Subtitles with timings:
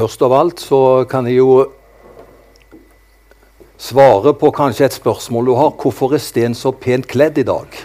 [0.00, 1.66] Først av alt så kan jeg jo
[3.76, 5.74] svare på kanskje et spørsmål du har.
[5.76, 7.76] Hvorfor er Sten så pent kledd i dag?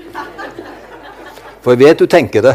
[1.59, 2.53] For jeg vet du tenker det.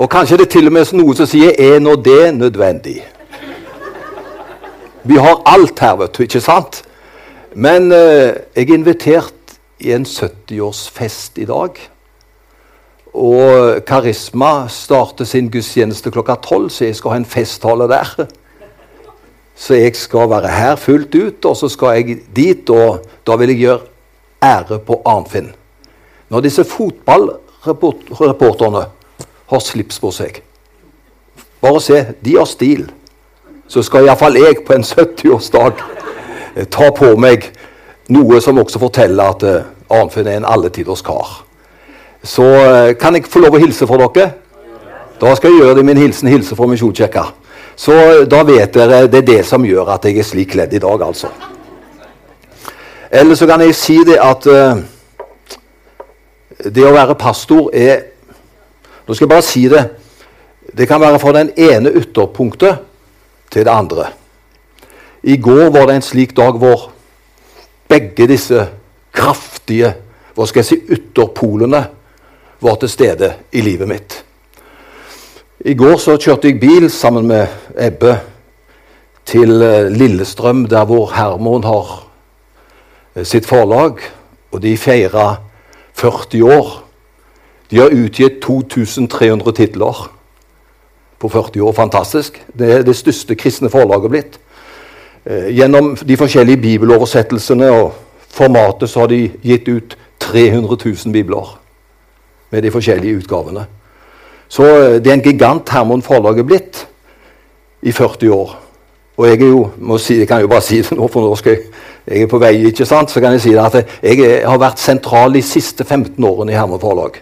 [0.00, 3.04] Og kanskje det er til og med noe som sier 'er nå det nødvendig'?
[5.04, 6.82] Vi har alt her, vet du, ikke sant?
[7.54, 11.70] Men eh, jeg er invitert i en 70-årsfest i dag.
[13.16, 18.26] Og Karisma starter sin gudstjeneste klokka tolv, så jeg skal ha en festtale der.
[19.56, 23.48] Så jeg skal være her fullt ut, og så skal jeg dit, og da vil
[23.54, 23.80] jeg gjøre
[24.44, 25.54] ære på Arnfinn.
[26.28, 28.84] Når disse fotballreporterne
[29.46, 30.42] har slips på seg
[31.62, 32.92] Bare se, de har stil.
[33.66, 35.72] Så skal iallfall jeg på en 70-årsdag
[36.70, 37.52] ta på meg
[38.12, 41.45] noe som også forteller at eh, Arnfinn er en alletiders kar.
[42.26, 44.32] Så eh, kan jeg få lov å hilse for dere?
[45.20, 47.22] Da skal jeg gjøre det min hilsen hilse fra Misjonskirka.
[47.78, 50.74] Så eh, da vet dere det er det som gjør at jeg er slik kledd
[50.74, 51.30] i dag, altså.
[53.14, 54.80] Eller så kan jeg si det at uh,
[56.74, 58.12] det å være pastor er
[59.06, 59.84] Nå skal jeg bare si det.
[60.74, 62.80] Det kan være fra den ene ytterpunktet
[63.54, 64.08] til det andre.
[65.22, 66.88] I går var det en slik dag hvor
[67.86, 68.64] begge disse
[69.14, 69.92] kraftige
[70.34, 71.84] hva skal jeg si, ytterpolene
[72.60, 74.24] var til stede i livet mitt.
[75.60, 77.46] I går så kjørte jeg bil sammen med
[77.78, 78.18] Ebbe
[79.26, 82.06] til eh, Lillestrøm, der hvor Hermon har
[83.16, 83.98] eh, sitt forlag.
[84.52, 85.36] Og de feira
[85.94, 86.84] 40 år.
[87.70, 90.12] De har utgitt 2300 titler
[91.18, 91.72] på 40 år.
[91.72, 92.44] Fantastisk.
[92.58, 94.40] Det er det største kristne forlaget blitt.
[95.26, 97.94] Eh, gjennom de forskjellige bibeloversettelsene og
[98.28, 101.65] formatet så har de gitt ut 300 000 bibler
[102.50, 103.66] med de forskjellige utgavene.
[104.48, 106.84] Så eh, det er en gigant Hermon forlag er blitt
[107.82, 108.54] i 40 år.
[109.16, 111.34] Og jeg er jo, må si, jeg kan jo bare si det nå, for nå
[111.40, 111.70] skal jeg,
[112.06, 113.10] er på vei, ikke sant?
[113.10, 116.58] så kan jeg si det at jeg har vært sentral de siste 15 årene i
[116.58, 117.18] Hermon forlag.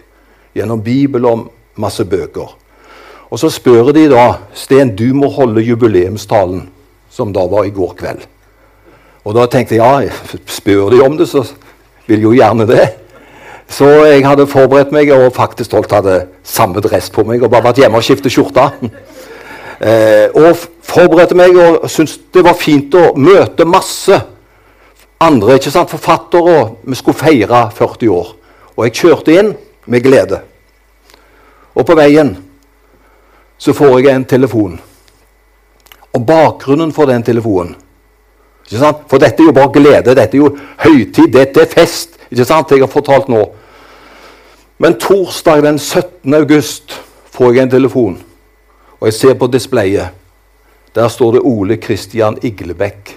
[0.55, 1.47] Gjennom Bibel og
[1.81, 2.53] masse bøker.
[3.33, 6.67] Og så spør de da Sten, du må holde jubileumstalen,
[7.09, 8.27] som da var i går kveld.
[9.25, 11.41] Og da tenkte jeg ja, spør de om det, så
[12.05, 12.85] vil jo gjerne det.
[13.69, 17.69] Så jeg hadde forberedt meg og faktisk stolt hadde samme dress på meg og bare
[17.69, 18.69] vært hjemme og skiftet skjorte.
[19.75, 20.55] Eh, og
[20.87, 24.15] forberedte meg og syntes det var fint å møte masse
[25.19, 26.53] andre ikke sant, forfattere.
[26.61, 28.29] og Vi skulle feire 40 år.
[28.77, 29.51] Og jeg kjørte inn
[29.91, 30.39] med glede.
[31.75, 32.37] Og på veien
[33.59, 34.79] så får jeg en telefon.
[36.15, 37.75] Og bakgrunnen for den telefonen
[38.65, 39.03] ikke sant?
[39.11, 40.15] For dette er jo bare glede.
[40.17, 41.29] Dette er jo høytid.
[41.33, 42.17] Dette er fest.
[42.35, 42.71] Ikke sant?
[42.71, 43.45] Jeg har fortalt nå.
[44.83, 46.33] Men torsdag den 17.
[46.35, 46.91] august
[47.31, 48.17] får jeg en telefon,
[48.99, 50.11] og jeg ser på displayet.
[50.95, 53.13] Der står det Ole Kristian Iglebekk.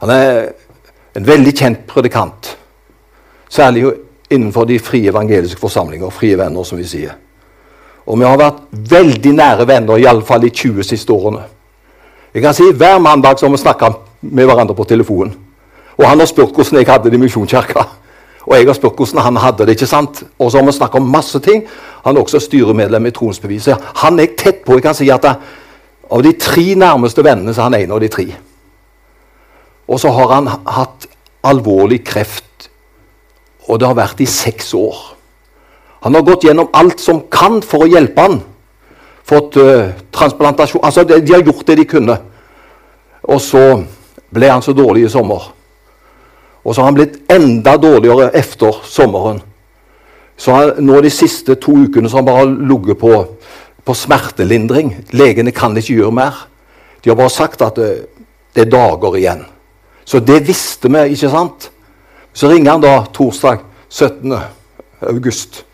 [0.00, 0.52] Han er
[1.18, 2.56] en veldig kjent predikant.
[3.50, 3.90] Særlig
[4.30, 7.18] innenfor de frie evangeliske forsamlinger, frie venner, som vi sier.
[8.06, 11.42] Og vi har vært veldig nære venner, iallfall de 20 siste årene.
[12.34, 15.34] Jeg kan si Hver mandag så har vi snakka med hverandre på telefonen.
[16.00, 17.84] Og han har spurt hvordan jeg hadde det i Misjonskirka.
[18.46, 19.76] Og jeg har spurt hvordan han hadde det.
[19.76, 20.22] ikke sant?
[20.38, 21.66] Og så har vi snakket om masse ting.
[22.04, 23.76] Han er også styremedlem i Tronsbeviset.
[24.02, 24.78] Han er tett på.
[24.78, 25.36] Jeg kan si at det,
[26.10, 28.24] Av de tre nærmeste vennene så er han en av de tre.
[29.86, 31.06] Og så har han hatt
[31.46, 32.66] alvorlig kreft,
[33.68, 34.96] og det har vært i seks år.
[36.02, 38.40] Han har gått gjennom alt som kan for å hjelpe han.
[39.22, 42.18] Fått uh, transplantasjon Altså, de har gjort det de kunne.
[43.30, 43.64] Og så
[44.34, 45.52] ble han så dårlig i sommer.
[46.64, 49.40] Og så har han blitt enda dårligere etter sommeren.
[50.40, 53.12] Så han, nå De siste to ukene så har han bare ligget på,
[53.84, 54.94] på, smertelindring.
[55.12, 56.44] Legene kan ikke gjøre mer.
[57.00, 57.90] De har bare sagt at det,
[58.54, 59.44] det er dager igjen.
[60.04, 61.70] Så det visste vi, ikke sant?
[62.32, 64.32] Så ringer han da torsdag 17.
[65.00, 65.64] august.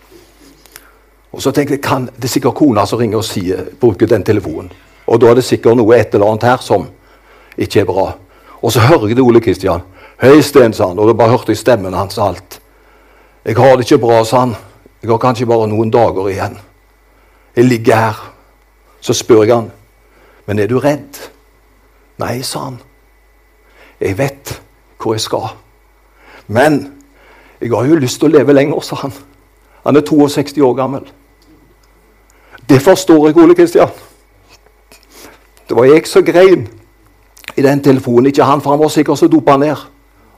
[1.32, 4.24] Og så tenker jeg kan, det er sikkert kona som ringer og sier, bruker den
[4.24, 4.71] telefonen.
[5.06, 6.86] Og da er det sikkert noe et eller annet her som
[7.59, 8.06] ikke er bra.
[8.62, 9.84] Og så hører jeg det Ole Kristian.
[10.22, 12.60] 'Hei, Sten', sa han, og da bare hørte jeg stemmen hans alt.
[13.45, 14.57] 'Jeg har det ikke bra', sa han.
[15.03, 16.59] 'Jeg har kanskje bare noen dager igjen.'
[17.57, 18.33] 'Jeg ligger her.'
[19.01, 19.71] Så spør jeg han,
[20.47, 21.30] 'Men er du redd?'
[22.18, 22.80] 'Nei', sa han.
[24.01, 24.63] 'Jeg vet
[25.03, 25.57] hvor jeg skal.'
[26.48, 26.92] 'Men
[27.60, 29.13] jeg har jo lyst til å leve lenger', sa han.
[29.86, 31.13] Han er 62 år gammel.
[32.68, 33.89] Det forstår jeg, Ole Kristian.
[35.68, 36.68] Det var jeg som grein
[37.57, 38.27] i den telefonen.
[38.27, 39.77] Ikke han, for han var sikkert så dopa ned.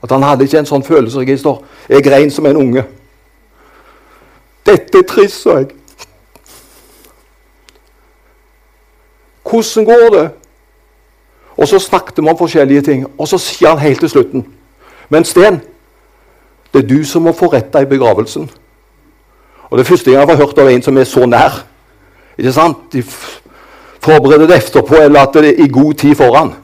[0.03, 1.63] At han hadde ikke en sånn følelsesregister.
[1.89, 2.85] Jeg grein som en unge.
[4.67, 5.75] Dette er trist, sa jeg.
[9.49, 10.31] 'Hvordan går det?'
[11.57, 14.47] Og så snakket vi om forskjellige ting, og så sier han helt til slutten
[15.09, 15.61] Men Sten,
[16.75, 18.51] det er du som må få retta i begravelsen.
[19.71, 21.65] Og Det første gang jeg har hørt av en som er så nær.
[22.39, 22.77] Ikke sant?
[22.93, 23.03] De
[24.01, 26.55] forbereder det etterpå, eller at det er i god tid foran.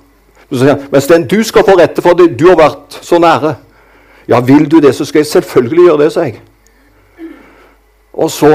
[0.62, 2.38] Men Sten, du skal få rette, for det.
[2.38, 3.54] du har vært så nære.
[4.28, 6.40] Ja, vil du det, så skal jeg selvfølgelig gjøre det, sa jeg.
[8.14, 8.50] Og så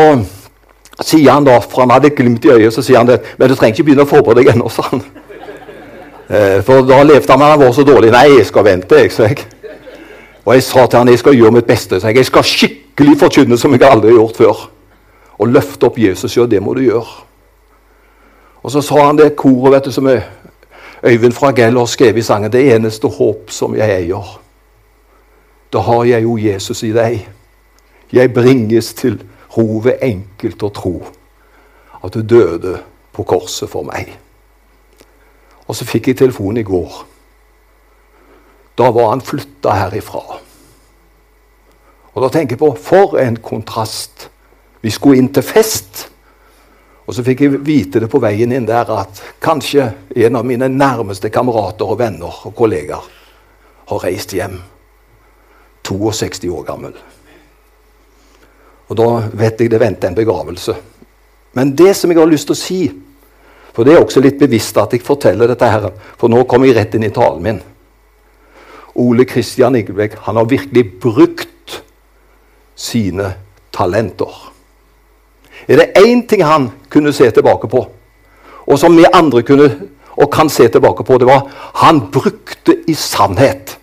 [1.04, 3.20] sier han da, for han hadde et glimt i øyet, så sier han det.
[3.38, 5.04] Men du trenger ikke begynne å forberede deg ennå, sa han.
[6.30, 8.12] Eh, for da levde han med han var så dårlig.
[8.14, 9.46] Nei, jeg skal vente, jeg, sa jeg.
[10.46, 12.00] Og jeg sa til han, jeg skal gjøre mitt beste.
[12.00, 14.62] Så jeg, jeg skal skikkelig forkynne som jeg aldri har gjort før.
[15.40, 16.38] Og løfte opp Jesus.
[16.38, 17.26] Ja, det må du gjøre.
[18.64, 20.26] Og så sa han det koret vet du, som er
[21.04, 24.40] Øyvind Fragell har skrevet i sangen 'Det eneste håp som jeg eier'.
[25.74, 27.30] Da har jeg jo Jesus i deg.
[28.14, 29.24] Jeg bringes til
[29.58, 31.06] ro ved enkelt å tro
[32.04, 32.80] at du døde
[33.14, 34.20] på korset for meg.
[35.68, 37.06] Og så fikk jeg telefon i går.
[38.78, 40.40] Da var han flytta herifra.
[42.14, 44.30] Og da tenker jeg på for en kontrast.
[44.82, 46.08] Vi skulle inn til fest.
[47.10, 50.68] Og så fikk jeg vite det på veien inn der at kanskje en av mine
[50.70, 53.08] nærmeste kamerater og venner og kollegaer
[53.90, 54.60] har reist hjem.
[55.90, 56.94] 62 år gammel.
[58.90, 59.08] Og da
[59.42, 60.76] vet jeg det venter en begravelse.
[61.58, 62.80] Men det som jeg har lyst til å si,
[63.74, 66.78] for det er også litt bevisst at jeg forteller dette her, for nå kommer jeg
[66.78, 67.62] rett inn i talen min
[69.00, 71.82] Ole Kristian Igelbekk han har virkelig brukt
[72.76, 73.34] sine
[73.74, 74.49] talenter.
[75.70, 77.86] Er det én ting han kunne se tilbake på,
[78.68, 79.70] og som vi andre kunne
[80.20, 83.78] og kan se tilbake på, det var han brukte i sannhet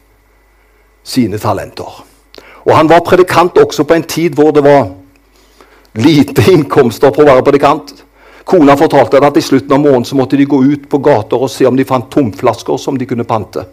[1.04, 2.04] sine talenter.
[2.64, 4.90] Og han var predikant også på en tid hvor det var
[5.94, 7.94] lite innkomster på å være predikant.
[8.44, 11.50] Kona fortalte at i slutten av måneden så måtte de gå ut på gater og
[11.50, 13.64] se om de fant tomflasker som de kunne pante.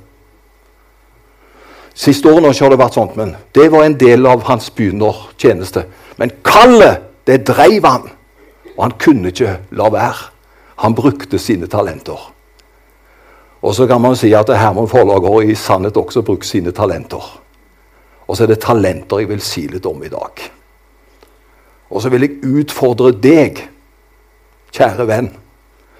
[1.94, 5.84] Siste året har det vært sånt, men det var en del av hans begynnertjeneste.
[6.18, 8.10] Men kallet det dreiv han,
[8.76, 10.30] og han kunne ikke la være.
[10.84, 12.34] Han brukte sine talenter.
[13.64, 17.24] Og så kan man si at Herman Forlag har i sannhet også brukt sine talenter.
[18.28, 20.44] Og så er det talenter jeg vil si litt om i dag.
[21.90, 23.62] Og så vil jeg utfordre deg,
[24.74, 25.30] kjære venn,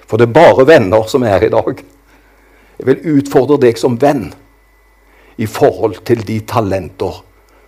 [0.04, 1.84] for det er bare venner som er her i dag.
[2.78, 4.32] Jeg vil utfordre deg som venn
[5.40, 7.22] i forhold til de talenter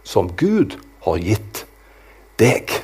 [0.05, 0.77] som Gud
[1.07, 1.65] har gitt
[2.43, 2.75] deg.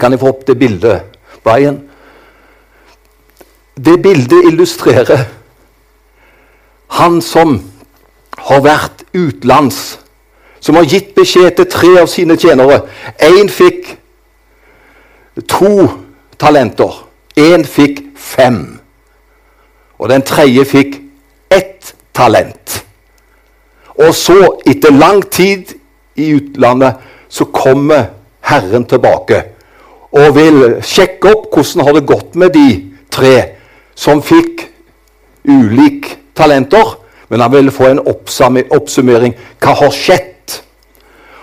[0.00, 1.02] Kan jeg få opp det bildet,
[1.44, 1.80] Brian?
[3.76, 5.26] Det bildet illustrerer
[6.96, 7.58] han som
[8.38, 9.98] har vært utenlands,
[10.60, 12.82] som har gitt beskjed til tre av sine tjenere.
[13.20, 13.96] Én fikk
[15.48, 15.88] to
[16.40, 17.02] talenter.
[17.36, 18.78] Én fikk fem.
[19.98, 20.96] Og den tredje fikk
[21.52, 22.82] ett talent.
[23.96, 24.38] Og så,
[24.68, 25.72] etter lang tid
[26.16, 26.96] i utlandet,
[27.28, 28.10] så kommer
[28.40, 29.42] Herren tilbake
[30.12, 32.68] og vil sjekke opp hvordan har det gått med de
[33.12, 33.34] tre
[33.96, 34.66] som fikk
[35.48, 36.96] ulike talenter.
[37.28, 39.34] Men han vil få en oppsummering.
[39.58, 40.60] Hva har skjedd?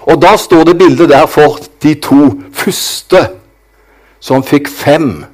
[0.08, 3.26] Og da står det bildet der for de to første
[4.24, 5.26] som fikk fem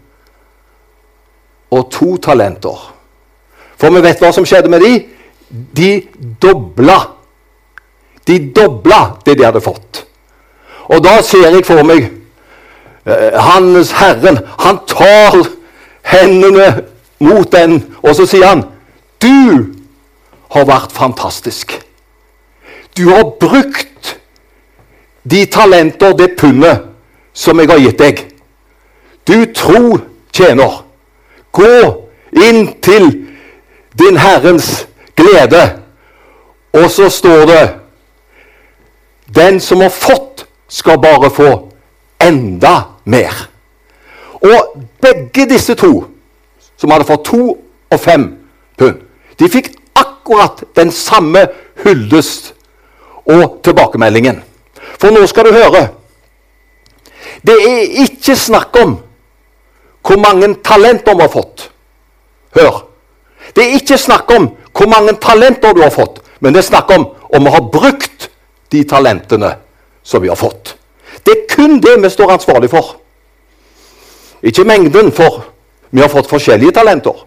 [1.70, 2.90] og to talenter.
[3.78, 4.94] For vi vet hva som skjedde med de.
[5.50, 5.92] De
[6.42, 6.98] dobla.
[8.28, 10.04] De dobla det de hadde fått.
[10.90, 12.19] Og da ser jeg for meg
[13.10, 15.48] Eh, hans Herren, han tar
[16.02, 16.84] hendene
[17.20, 18.66] mot den, og så sier han
[19.22, 19.74] Du
[20.54, 21.74] har vært fantastisk.
[22.98, 24.18] Du har brukt
[25.24, 26.86] de talenter, det pundet,
[27.34, 28.22] som jeg har gitt deg.
[29.28, 30.00] Du tro
[30.34, 30.80] tjener.
[31.52, 31.74] Gå
[32.32, 33.10] inn til
[34.00, 34.88] din Herrens
[35.18, 35.66] glede.
[36.74, 37.64] Og så står det
[39.36, 41.50] Den som har fått, skal bare få
[42.20, 43.36] enda mer.
[44.40, 46.06] Og begge disse to,
[46.78, 47.44] som hadde fått to
[47.90, 48.30] og fem
[48.80, 49.02] pund,
[49.40, 51.48] de fikk akkurat den samme
[51.84, 52.54] hyllest
[53.30, 54.42] og tilbakemeldingen.
[55.00, 55.88] For nå skal du høre.
[57.46, 58.98] Det er ikke snakk om
[60.06, 61.70] hvor mange talenter vi har fått.
[62.56, 62.86] Hør.
[63.56, 66.92] Det er ikke snakk om hvor mange talenter du har fått, men det er snakk
[66.96, 68.30] om om vi har brukt
[68.72, 69.54] de talentene
[70.04, 70.76] som vi har fått.
[71.26, 72.99] Det er kun det vi står ansvarlig for.
[74.44, 75.46] Ikke mengden, for
[75.92, 77.26] vi har fått forskjellige talenter.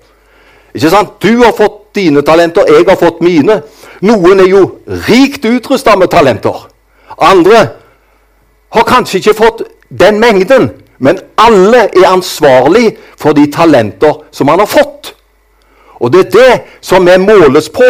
[0.74, 1.16] Ikke sant?
[1.22, 3.60] Du har fått dine talenter, jeg har fått mine.
[4.00, 4.62] Noen er jo
[5.08, 6.68] rikt utrusta med talenter.
[7.18, 7.66] Andre
[8.72, 10.70] har kanskje ikke fått den mengden,
[11.02, 15.14] Men alle er ansvarlig for de talenter som han har fått.
[15.98, 17.88] Og det er det som vi måles på.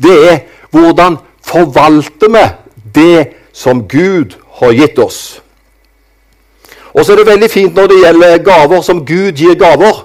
[0.00, 0.38] Det er
[0.72, 2.44] hvordan forvalter vi
[2.94, 5.42] det som Gud har gitt oss.
[6.94, 10.04] Og så er det veldig fint når det gjelder gaver som Gud gir gaver.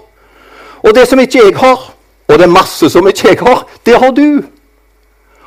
[0.81, 1.91] Og det som ikke jeg har,
[2.27, 4.41] og det er masse som ikke jeg har, det har du.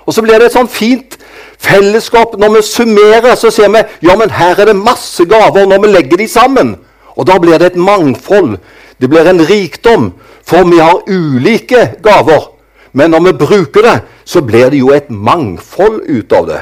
[0.06, 1.16] Og så blir det et sånn fint
[1.62, 2.34] fellesskap.
[2.38, 5.92] Når vi summerer, så ser vi ja, men her er det masse gaver når vi
[5.92, 6.74] legger de sammen.
[7.16, 8.56] Og da blir det et mangfold.
[9.00, 10.12] Det blir en rikdom.
[10.46, 12.50] For vi har ulike gaver.
[12.92, 16.60] Men når vi bruker det, så blir det jo et mangfold ut av det.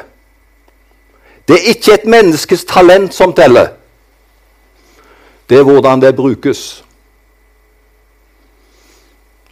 [1.48, 3.72] Det er ikke et menneskes talent som teller.
[5.50, 6.84] Det er hvordan det brukes.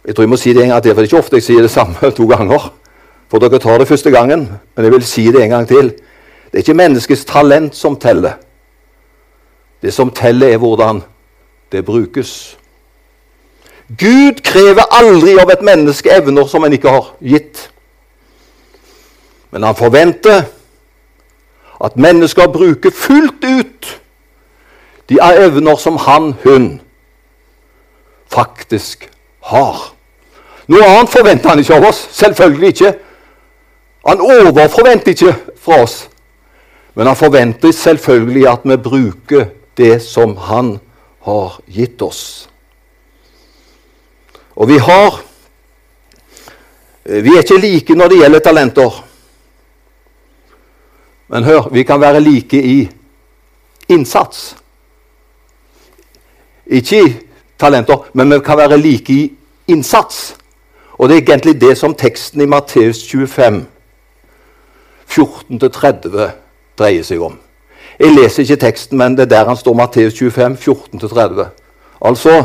[0.05, 1.43] Jeg tror jeg må si det en gang til, for det er ikke ofte jeg
[1.43, 2.69] sier det samme to ganger.
[3.29, 5.91] For dere tar det første gangen, men jeg vil si det en gang til.
[6.49, 8.39] Det er ikke menneskets talent som teller.
[9.81, 11.03] Det som teller, er hvordan
[11.71, 12.57] det brukes.
[13.89, 17.69] Gud krever aldri av et menneske evner som en ikke har gitt.
[19.51, 20.43] Men han forventer
[21.85, 23.78] at mennesker bruker fullt ut
[25.09, 26.81] de er evner som han, hun,
[28.29, 29.09] faktisk
[29.49, 29.93] har.
[30.69, 32.03] Noe annet forventer han ikke av oss.
[32.13, 32.91] Selvfølgelig ikke.
[34.05, 36.03] Han overforventer ikke fra oss.
[36.93, 40.75] Men han forventer selvfølgelig at vi bruker det som han
[41.25, 42.49] har gitt oss.
[44.55, 45.25] Og vi har
[47.09, 48.97] Vi er ikke like når det gjelder talenter.
[51.27, 52.89] Men hør, vi kan være like i
[53.89, 54.58] innsats.
[56.69, 57.13] Ikke i
[57.59, 59.33] talenter, men vi kan være like i
[59.67, 60.35] innsats.
[60.99, 63.65] Og det er egentlig det som teksten i Matteus 25,
[65.09, 66.29] 14-30
[66.77, 67.37] dreier seg om.
[67.99, 71.49] Jeg leser ikke teksten, men det er der han står, Matteus 25, 14-30.
[72.01, 72.35] Altså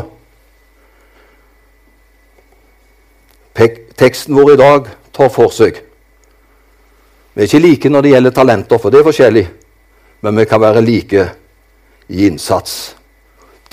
[3.95, 5.77] Teksten vår i dag tar for seg
[7.35, 9.45] Vi er ikke like når det gjelder talenter, for det er forskjellig,
[10.23, 11.25] men vi kan være like
[12.09, 12.95] i innsats.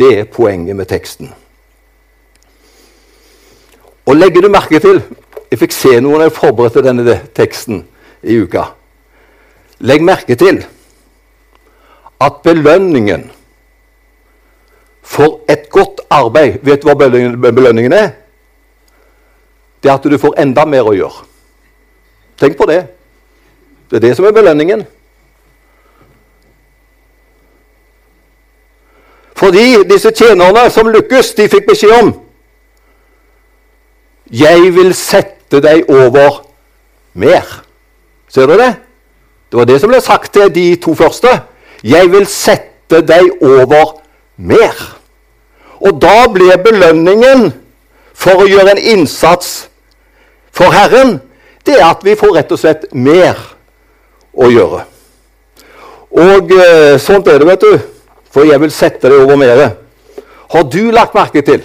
[0.01, 1.29] Det er poenget med teksten.
[4.05, 5.03] Og legger du merke til
[5.51, 7.83] Jeg fikk se noe jeg forberedte denne teksten
[8.23, 8.63] i uka.
[9.83, 10.61] Legg merke til
[12.21, 13.27] at belønningen
[15.03, 16.95] for et godt arbeid Vet du hva
[17.51, 18.09] belønningen er?
[19.83, 21.27] Det er at du får enda mer å gjøre.
[22.39, 22.81] Tenk på det.
[23.89, 24.85] Det er det som er belønningen.
[29.41, 32.13] Fordi disse tjenerne som lykkes, de fikk beskjed om
[34.31, 36.45] 'Jeg vil sette deg over
[37.13, 37.63] mer'.
[38.29, 38.75] Ser du det?
[39.51, 41.27] Det var det som ble sagt til de to første.
[41.83, 44.01] 'Jeg vil sette deg over
[44.37, 44.95] mer'.
[45.81, 47.53] Og da blir belønningen
[48.13, 49.69] for å gjøre en innsats
[50.51, 51.21] for Herren,
[51.65, 53.35] det er at vi får rett og slett mer
[54.33, 54.83] å gjøre.
[56.11, 57.79] Og eh, sånt er det, vet du.
[58.31, 59.69] For jeg vil sette deg over mere.
[60.51, 61.63] Har du lagt merke til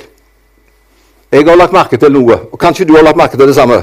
[1.33, 3.81] Jeg har lagt merke til noe, og kanskje du har lagt merke til det samme.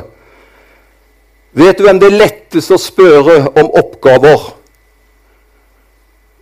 [1.54, 4.46] Vet du hvem det er lettest å spørre om oppgaver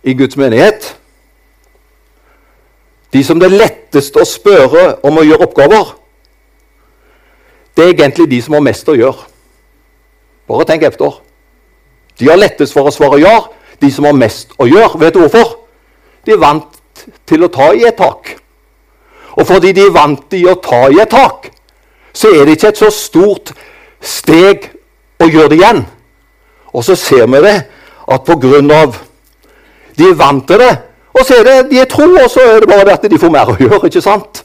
[0.08, 0.86] i Guds menighet?
[3.12, 5.90] De som det er lettest å spørre om å gjøre oppgaver,
[7.76, 9.26] det er egentlig de som har mest å gjøre.
[10.48, 11.18] Bare tenk etter.
[12.20, 13.36] De har lettest for å svare ja,
[13.82, 15.00] de som har mest å gjøre.
[15.02, 15.61] Vet du hvorfor?
[16.26, 16.80] De vant
[17.26, 18.34] til å ta i et tak.
[19.38, 21.48] Og fordi de vant i å ta i et tak,
[22.12, 23.54] så er det ikke et så stort
[24.02, 24.68] steg
[25.22, 25.84] å gjøre det igjen.
[26.72, 27.56] Og så ser vi det
[28.12, 28.92] at pga.
[29.96, 30.76] de vant til det,
[31.12, 33.18] og så er det de er tro, og så er det bare det at de
[33.18, 33.86] får mer å gjøre.
[33.86, 34.44] ikke sant?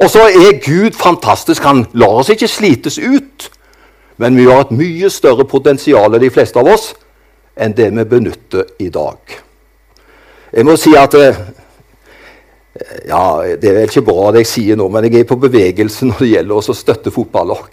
[0.00, 1.62] Og så er Gud fantastisk.
[1.62, 3.50] Han lar oss ikke slites ut.
[4.16, 6.94] Men vi har et mye større potensial, de fleste av oss,
[7.56, 9.18] enn det vi benytter i dag.
[10.54, 11.34] Jeg må si at eh,
[13.08, 16.06] ja, Det er vel ikke bra det jeg sier nå, men jeg er på bevegelse
[16.06, 17.70] når det gjelder å støtte fotballag.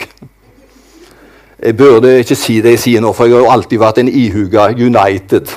[1.61, 4.09] Jeg burde ikke si det jeg sier nå, for jeg har jo alltid vært en
[4.09, 5.51] ihuga United-fan.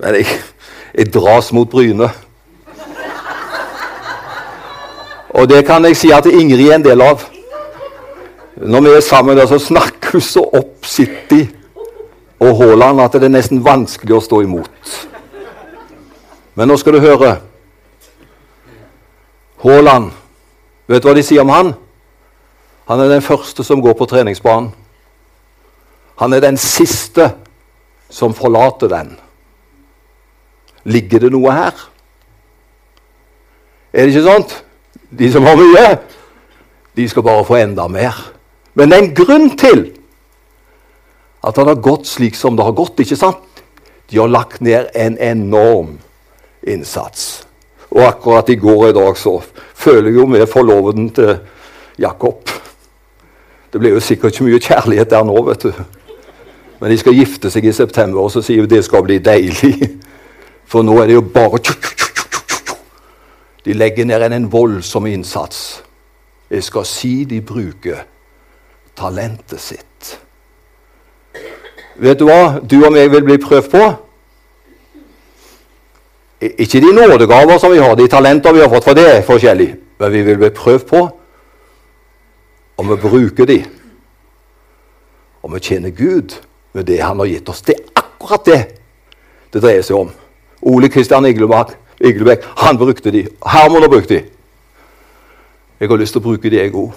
[0.00, 0.26] Men jeg,
[0.96, 2.08] jeg, dras mot Bryne.
[5.36, 7.18] Og det kan jeg si at Ingrid er en del av.
[8.56, 11.61] Når vi er sammen, så snakker hun så opp City
[12.42, 14.92] og Haaland at det er nesten vanskelig å stå imot.
[16.58, 17.36] Men nå skal du høre.
[19.62, 20.10] Haaland,
[20.90, 21.72] vet du hva de sier om han?
[22.90, 24.72] Han er den første som går på treningsbanen.
[26.18, 27.30] Han er den siste
[28.12, 29.14] som forlater den.
[30.84, 31.78] Ligger det noe her?
[33.92, 34.58] Er det ikke sånt?
[35.10, 35.88] De som har mye,
[36.96, 38.16] de skal bare få enda mer.
[38.74, 39.82] Men det er en grunn til
[41.42, 43.00] at det har gått slik som det har gått.
[43.00, 43.62] ikke sant?
[44.10, 45.98] De har lagt ned en enorm
[46.62, 47.46] innsats.
[47.90, 49.40] Og akkurat i går i dag så
[49.74, 51.38] føler jeg jo med forloveden til
[51.98, 52.48] Jakob.
[53.72, 55.72] Det blir jo sikkert ikke mye kjærlighet der nå, vet du.
[56.80, 59.74] Men de skal gifte seg i september, og så sier vi det skal bli deilig.
[60.66, 61.60] For nå er det jo bare
[63.62, 65.82] De legger ned en voldsom innsats.
[66.50, 68.02] Jeg skal si de bruker
[68.96, 70.18] talentet sitt.
[71.96, 73.82] Vet du hva du og meg vil bli prøvd på?
[76.42, 79.68] Ikke de nådegaver som vi har, de talenter vi har fått, for det er forskjellig.
[80.00, 81.02] Men vi vil bli prøvd på
[82.80, 83.60] om vi bruker de.
[85.42, 86.34] Om vi tjener Gud
[86.72, 87.62] med det Han har gitt oss.
[87.62, 88.60] Det er akkurat det
[89.52, 90.10] det dreier seg om.
[90.62, 93.26] Ole Kristian Iglebekk, han brukte de.
[93.46, 94.22] Herman har brukt de.
[95.80, 96.92] Jeg har lyst til å bruke de, jeg òg.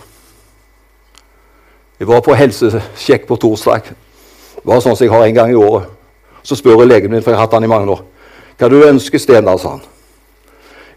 [2.00, 3.92] Jeg var på helsesjekk på torsdag.
[4.66, 5.92] Var sånn som jeg har en gang i året.
[6.46, 8.02] Så spør jeg legen min, for jeg har hatt han i mange år.
[8.58, 9.84] Hva du ønsker, Steinar, sa han.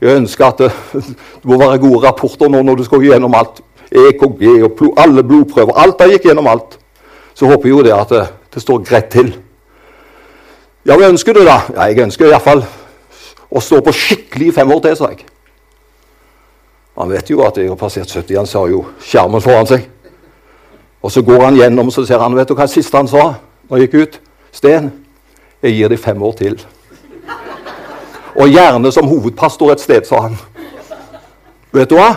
[0.01, 0.71] Jeg ønsker at det,
[1.41, 3.63] det, må være gode rapporter nå når du skal gjennom alt.
[3.89, 5.77] EKG og alle blodprøver.
[5.81, 6.79] Alt der gikk gjennom alt.
[7.35, 9.33] Så håper jeg jo det at det, det står greit til.
[10.89, 11.61] Ja, hva ønsker du, da?
[11.75, 12.65] Ja, Jeg ønsker iallfall
[13.49, 15.27] å stå på skikkelig fem år til, sa jeg.
[16.99, 18.37] Han vet jo at jeg har passert 70.
[18.37, 19.85] Han sa jo skjermen foran seg.
[21.03, 23.29] Og så går han gjennom så ser han, vet du hva siste han sa?
[23.69, 24.21] Når jeg gikk ut.
[24.53, 24.91] Sten,
[25.63, 26.59] jeg gir deg fem år til.
[28.39, 30.39] Og gjerne som hovedpastor et sted, sa han.
[31.75, 32.13] Vet du hva?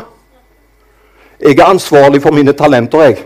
[1.41, 3.24] Jeg er ansvarlig for mine talenter, jeg.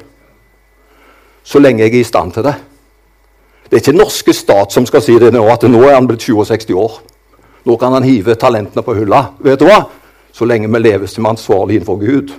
[1.43, 2.55] Så lenge jeg er i stand til det.
[3.65, 6.23] Det er ikke norske stat som skal si det nå, at nå er han blitt
[6.23, 6.99] 67 år.
[7.65, 9.21] Nå kan han hive talentene på hylla.
[9.43, 9.83] Vet du hva?
[10.31, 12.33] Så lenge vi lever som ansvarlig innenfor Gud.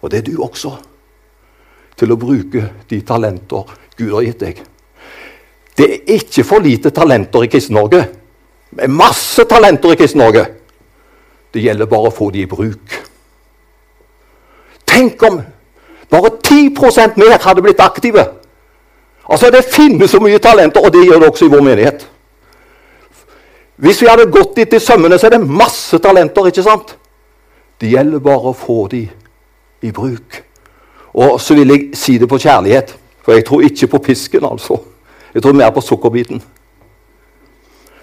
[0.00, 0.74] Og det er du også.
[1.96, 4.62] Til å bruke de talenter Gud har gitt deg.
[5.76, 8.04] Det er ikke for lite talenter i Kristen-Norge.
[8.74, 10.44] Det er masse talenter i Kristen-Norge.
[11.54, 12.96] Det gjelder bare å få de i bruk.
[14.86, 15.40] Tenk om
[16.10, 18.24] bare 10% mer hadde blitt aktive.
[19.30, 22.08] Altså, Det finnes så mye talenter, og det gjør det også i vår menighet.
[23.76, 26.46] Hvis vi hadde gått dit i sømmene, så er det masse talenter.
[26.46, 26.96] ikke sant?
[27.80, 29.08] Det gjelder bare å få de
[29.82, 30.42] i bruk.
[31.14, 32.94] Og så vil jeg si det på kjærlighet.
[33.24, 34.78] For jeg tror ikke på pisken, altså.
[35.34, 36.42] Jeg tror mer på sukkerbiten.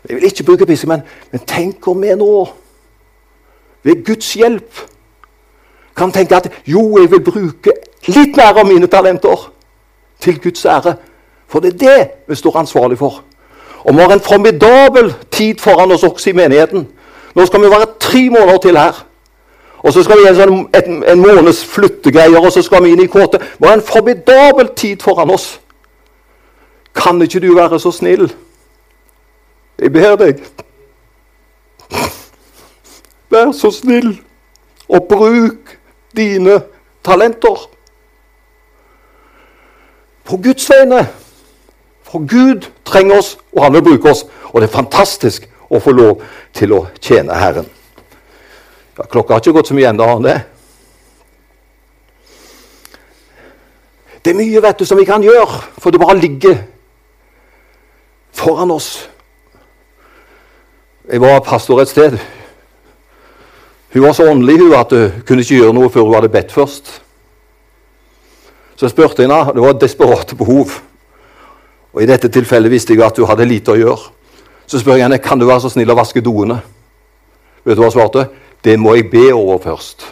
[0.09, 2.49] Jeg vil ikke bruke pisken, men, men tenk om vi nå,
[3.83, 4.81] ved Guds hjelp,
[5.97, 7.73] kan tenke at jo, jeg vil bruke
[8.07, 9.51] litt mer av mine talenter
[10.21, 10.95] til Guds ære.
[11.51, 13.21] For det er det vi står ansvarlig for.
[13.83, 16.87] Og vi har en formidabel tid foran oss også i menigheten.
[17.35, 19.05] Nå skal vi være tre måneder til her.
[19.83, 23.01] Og så skal vi en, sånn, en, en måneds flyttegreier, og så skal vi inn
[23.01, 23.39] i kåte.
[23.41, 25.55] Det var en formidabel tid foran oss.
[26.95, 28.27] Kan ikke du være så snill?
[29.81, 30.43] Jeg ber deg.
[33.31, 34.19] Vær så snill
[34.91, 35.77] og bruk
[36.15, 36.61] dine
[37.03, 37.65] talenter.
[40.23, 41.07] På Guds vegne.
[42.03, 44.25] For Gud trenger oss, og han vil bruke oss.
[44.51, 47.69] Og det er fantastisk å få lov til å tjene Herren.
[49.01, 50.35] Ja, klokka har ikke gått så mye ennå, har det?
[54.21, 56.59] Det er mye vet du, som vi kan gjøre, for det bare ligger
[58.37, 59.07] foran oss.
[61.09, 62.19] Jeg var pastor et sted.
[63.93, 66.53] Hun var så åndelig hun, at hun kunne ikke gjøre noe før hun hadde bedt
[66.53, 66.93] først.
[68.75, 69.39] Så jeg spurte henne.
[69.49, 70.77] Det var et desperat behov.
[71.93, 74.13] Og I dette tilfellet visste jeg at hun hadde lite å gjøre.
[74.69, 76.61] Så spør jeg henne kan du være så snill å vaske doene.
[77.65, 78.29] Vet du hva hun svarte?
[78.63, 80.05] Det må jeg be over først.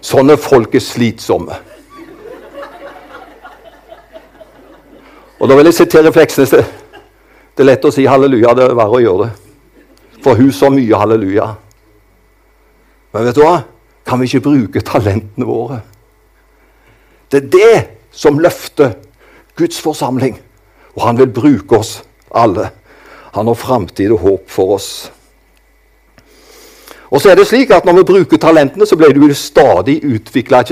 [0.00, 1.58] Sånne folk er slitsomme.
[5.38, 6.50] Og Da vil jeg sitere Fleksnes.
[6.50, 9.30] Det er lett å si halleluja, det er verre å gjøre det.
[10.22, 11.46] For hun sa mye halleluja.
[13.12, 13.62] Men vet du hva?
[14.06, 15.80] Kan vi ikke bruke talentene våre?
[17.30, 17.78] Det er det
[18.14, 18.94] som løfter
[19.58, 20.38] Guds forsamling.
[20.96, 21.98] Og han vil bruke oss
[22.30, 22.70] alle.
[23.34, 25.10] Han har framtid og håp for oss.
[27.10, 30.62] Og så er det slik at Når vi bruker talentene, så blir du stadig utvikla.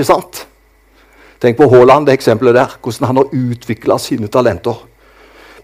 [1.41, 2.77] Tenk på Haaland, det eksempelet der.
[2.81, 4.75] Hvordan han har utvikla sine talenter.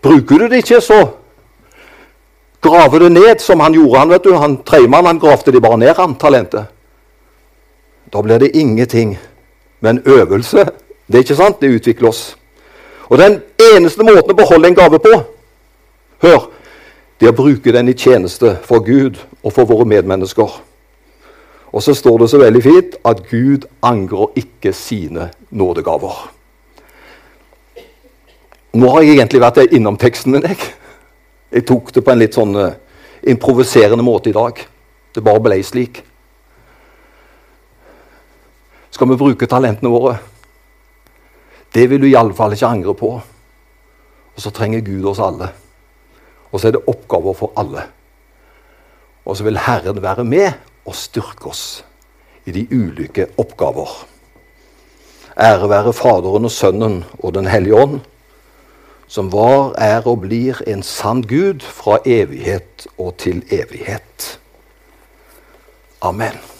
[0.01, 1.07] Bruker du det ikke, så
[2.61, 3.99] graver du ned, som han gjorde.
[3.99, 6.65] Han vet du, han Treimann han gravde de bare ned, han talentet.
[8.13, 9.17] Da blir det ingenting.
[9.81, 10.65] Men øvelse,
[11.07, 12.35] det er ikke sant, det utvikler oss.
[13.09, 13.41] Og den
[13.75, 15.23] eneste måten å beholde en gave på
[16.23, 16.49] Hør,
[17.19, 20.61] Det å bruke den i tjeneste for Gud og for våre medmennesker.
[21.73, 26.15] Og så står det så veldig fint at Gud angrer ikke sine nådegaver.
[28.73, 30.45] Nå har jeg egentlig vært innom teksten min.
[30.47, 30.57] Jeg,
[31.53, 32.73] jeg tok det på en litt sånn uh,
[33.29, 34.61] improviserende måte i dag.
[35.13, 35.99] Det bare ble slik.
[38.93, 40.15] Skal vi bruke talentene våre?
[41.73, 43.11] Det vil du iallfall ikke angre på.
[44.33, 45.49] Og så trenger Gud oss alle.
[46.51, 47.87] Og så er det oppgaver for alle.
[49.25, 50.51] Og så vil Herren være med
[50.85, 51.83] og styrke oss
[52.45, 53.91] i de ulike oppgaver.
[55.39, 57.99] Ære være Faderen og Sønnen og Den hellige ånd,
[59.07, 64.39] som var, er og blir en sann Gud fra evighet og til evighet.
[66.01, 66.52] Amen.